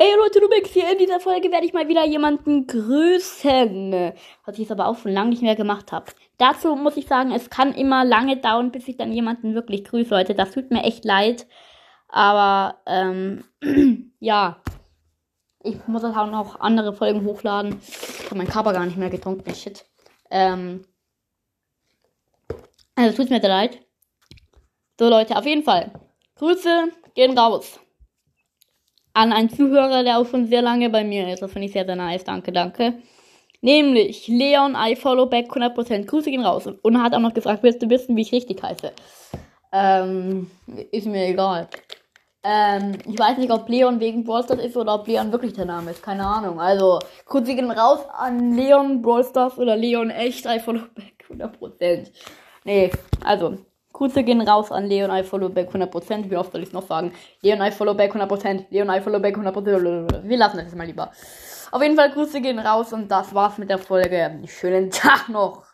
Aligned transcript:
Ey 0.00 0.14
Leute, 0.16 0.38
du 0.38 0.48
bist 0.48 0.72
hier 0.72 0.92
in 0.92 0.98
dieser 0.98 1.18
Folge 1.18 1.50
werde 1.50 1.66
ich 1.66 1.72
mal 1.72 1.88
wieder 1.88 2.06
jemanden 2.06 2.68
grüßen. 2.68 4.12
Was 4.44 4.54
ich 4.54 4.60
jetzt 4.60 4.70
aber 4.70 4.86
auch 4.86 4.96
schon 4.96 5.10
lange 5.10 5.30
nicht 5.30 5.42
mehr 5.42 5.56
gemacht 5.56 5.90
habe. 5.90 6.12
Dazu 6.36 6.76
muss 6.76 6.96
ich 6.96 7.08
sagen, 7.08 7.32
es 7.32 7.50
kann 7.50 7.74
immer 7.74 8.04
lange 8.04 8.36
dauern, 8.36 8.70
bis 8.70 8.86
ich 8.86 8.96
dann 8.96 9.12
jemanden 9.12 9.56
wirklich 9.56 9.82
grüße, 9.82 10.14
Leute. 10.14 10.36
Das 10.36 10.52
tut 10.52 10.70
mir 10.70 10.84
echt 10.84 11.04
leid. 11.04 11.48
Aber, 12.06 12.78
ähm, 12.86 13.42
ja. 14.20 14.62
Ich 15.64 15.84
muss 15.88 16.04
auch 16.04 16.30
noch 16.30 16.60
andere 16.60 16.92
Folgen 16.92 17.24
hochladen. 17.24 17.80
Ich 17.82 18.26
habe 18.26 18.36
meinen 18.36 18.46
Körper 18.46 18.72
gar 18.72 18.86
nicht 18.86 18.98
mehr 18.98 19.10
getrunken. 19.10 19.52
Shit. 19.52 19.84
Ähm, 20.30 20.84
also 22.94 23.16
tut 23.16 23.30
mir 23.30 23.40
leid. 23.40 23.80
So 24.96 25.08
Leute, 25.08 25.36
auf 25.36 25.44
jeden 25.44 25.64
Fall. 25.64 25.90
Grüße 26.36 26.92
gehen 27.16 27.36
raus 27.36 27.80
an 29.18 29.32
einen 29.32 29.50
Zuhörer, 29.50 30.04
der 30.04 30.18
auch 30.18 30.26
schon 30.26 30.46
sehr 30.46 30.62
lange 30.62 30.90
bei 30.90 31.02
mir 31.02 31.32
ist. 31.32 31.42
Das 31.42 31.52
finde 31.52 31.66
ich 31.66 31.72
sehr, 31.72 31.84
sehr 31.84 31.96
nice. 31.96 32.22
Danke, 32.22 32.52
danke. 32.52 32.94
Nämlich 33.60 34.28
Leon 34.28 34.76
I 34.78 34.94
Follow 34.94 35.26
Back 35.26 35.50
100%. 35.50 36.06
Grüße 36.06 36.30
gehen 36.30 36.44
raus. 36.44 36.68
Und 36.82 36.94
er 36.94 37.02
hat 37.02 37.14
auch 37.14 37.20
noch 37.20 37.34
gefragt, 37.34 37.64
willst 37.64 37.82
du 37.82 37.90
wissen, 37.90 38.14
wie 38.14 38.22
ich 38.22 38.32
richtig 38.32 38.62
heiße? 38.62 38.92
Ähm, 39.72 40.48
ist 40.92 41.08
mir 41.08 41.26
egal. 41.26 41.68
Ähm, 42.44 42.92
ich 43.06 43.18
weiß 43.18 43.38
nicht, 43.38 43.50
ob 43.50 43.68
Leon 43.68 43.98
wegen 43.98 44.22
Brawlstars 44.22 44.60
ist 44.60 44.76
oder 44.76 44.94
ob 44.94 45.08
Leon 45.08 45.32
wirklich 45.32 45.52
der 45.52 45.64
Name 45.64 45.90
ist. 45.90 46.02
Keine 46.02 46.24
Ahnung. 46.24 46.60
Also, 46.60 47.00
Grüße 47.26 47.56
gehen 47.56 47.70
raus 47.72 47.98
an 48.16 48.54
Leon 48.54 49.02
Brawlstars 49.02 49.58
oder 49.58 49.76
Leon 49.76 50.10
echt 50.10 50.46
I 50.46 50.60
Follow 50.60 50.82
Back 50.94 51.24
100%. 51.28 52.12
Nee, 52.64 52.92
also, 53.24 53.58
Grüße 53.98 54.22
gehen 54.22 54.40
raus 54.40 54.70
an 54.70 54.86
Leon 54.86 55.10
I 55.10 55.24
Follow 55.24 55.48
Back 55.48 55.70
100%. 55.74 56.30
Wie 56.30 56.36
oft 56.36 56.52
soll 56.52 56.62
ich 56.62 56.68
es 56.68 56.72
noch 56.72 56.86
sagen? 56.86 57.12
Leon 57.42 57.60
I 57.60 57.72
Follow 57.72 57.94
Back 57.94 58.14
100%. 58.14 58.66
Leon 58.70 58.88
I 58.88 59.00
Follow 59.00 59.18
Back 59.18 59.36
100%. 59.36 60.22
Wir 60.22 60.36
lassen 60.36 60.58
das 60.58 60.66
jetzt 60.66 60.76
mal 60.76 60.86
lieber. 60.86 61.10
Auf 61.72 61.82
jeden 61.82 61.96
Fall 61.96 62.12
Grüße 62.12 62.40
gehen 62.40 62.60
raus 62.60 62.92
und 62.92 63.08
das 63.08 63.34
war's 63.34 63.58
mit 63.58 63.70
der 63.70 63.78
Folge. 63.78 64.38
Schönen 64.46 64.92
Tag 64.92 65.28
noch. 65.28 65.67